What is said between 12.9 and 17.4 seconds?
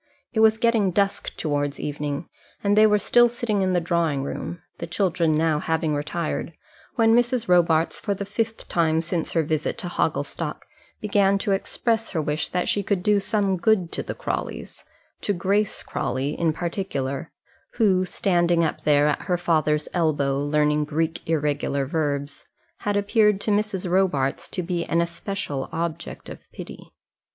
do some good to the Crawleys, to Grace Crawley in particular,